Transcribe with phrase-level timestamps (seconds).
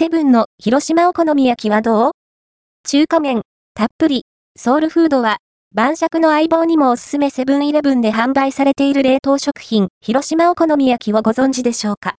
[0.00, 2.12] セブンの広島お好み焼きはどう？
[2.84, 3.42] 中華麺、
[3.74, 5.38] たっぷり、ソウルフードは、
[5.74, 12.14] 晩酌の相棒にもおすすめセブンイレブンで販売されている冷凍食品、広島お好み焼きをご存知でしょうか？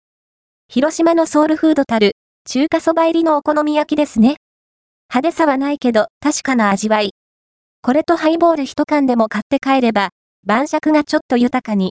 [0.67, 4.35] 広島のソウルフードたる、中華そば入りのお好み焼きですね。
[5.09, 7.11] 派手さはないけど、確かな味わい。
[7.81, 10.09] これとハイボール一缶でも買って帰れば、
[10.45, 11.93] 晩酌がちょっと豊かに。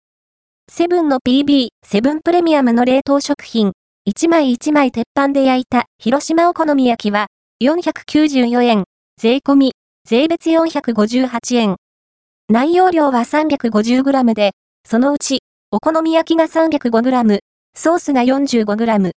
[0.73, 3.73] セブンの PB、セブンプレミアムの冷凍食品、
[4.07, 7.29] 1枚1枚鉄板で焼いた広島お好み焼きは、
[7.62, 8.84] 494円、
[9.19, 9.73] 税込み、
[10.06, 11.77] 税別458円。
[12.51, 14.51] 内容量は 350g で、
[14.87, 15.38] そのうち、
[15.70, 17.38] お好み焼きが 305g、
[17.75, 19.12] ソースが 45g。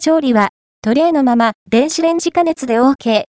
[0.00, 0.48] 調理は、
[0.82, 3.22] トレーのまま、電子レンジ加熱で OK。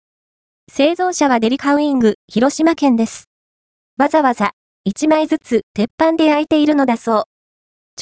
[0.72, 3.26] 製造者はデリカウィング、広島県です。
[3.98, 4.52] わざわざ、
[4.88, 7.22] 1枚ずつ鉄板で焼いているのだそう。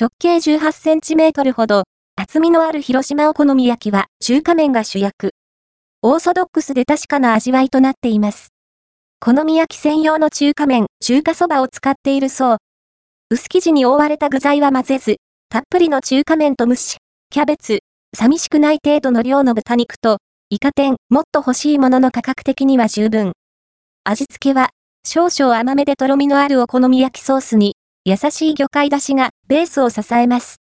[0.00, 1.82] 直径18センチメートルほど、
[2.18, 5.32] 厚みのある広島お好み焼きは中華麺が主役。
[6.02, 8.48] オーソドックスで確かな味わいとなっています。
[9.20, 12.56] 好み焼き専用の中華麺、中華そばを使っているそう。
[13.30, 15.16] 薄生地に覆われた具材は混ぜず、
[15.50, 16.96] たっぷりの中華麺と蒸し、
[17.28, 17.80] キャベツ、
[18.16, 20.18] 寂しくない程度の量の豚肉と、
[20.48, 23.32] イカ天、もっと欲しいものの価格的には十分。
[24.04, 24.70] 味付けは、
[25.06, 30.56] 少々甘めでとろみのあるお好み焼きソースに、優しい魚介だしがベースを支えます。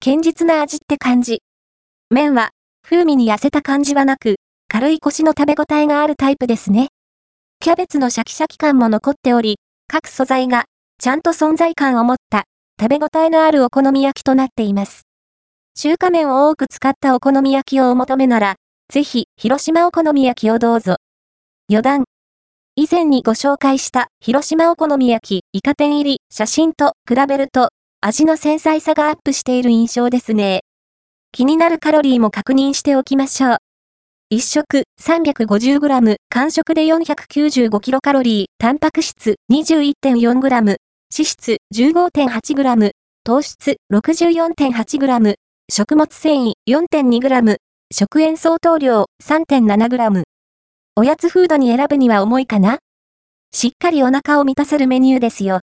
[0.00, 1.42] 堅実な味って感じ。
[2.08, 2.50] 麺は、
[2.82, 4.36] 風味に痩せた感じはなく、
[4.68, 6.88] 軽い腰の食べ応えがあるタイプですね。
[7.58, 10.66] キャベツのシャキシャキ感も残っており、各素材が、
[10.98, 12.44] ちゃんと存在感を持った、
[12.80, 15.02] 食べ応えのあるお好み焼きとなっています。
[15.76, 18.54] 中華麺を多く使ったお好み焼きをお求めなら、
[18.92, 20.98] ぜひ、広島お好み焼きをどうぞ。
[21.68, 22.04] 余談。
[22.76, 30.60] 以前にご紹介した広島お好み焼きイカ天入り写真と比べると味の繊細さがアップしている印象ですね。
[31.32, 33.56] 気になるカロリーも確認しておきましょう。
[34.32, 40.76] 1食 350g、間食で 495kcal、タンパク質 21.4g、脂
[41.10, 42.90] 質 15.8g、
[43.24, 45.34] 糖質 64.8g、
[45.68, 47.56] 食物繊維 4.2g、
[47.92, 50.22] 食塩相当量 3.7g。
[50.94, 52.78] おやつフードに選ぶには重いかな？
[53.50, 55.56] しっかりお腹を満たせるメニューですよ。